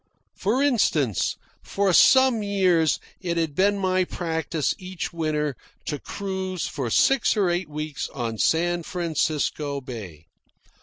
[0.35, 6.89] For instance, for some years it had been my practice each winter to cruise for
[6.89, 10.25] six or eight weeks on San Francisco Bay.